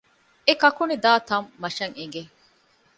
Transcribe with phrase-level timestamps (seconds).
[0.47, 2.23] އެ ކަކުނި ދާ ތަން މަށަށް އެނގެ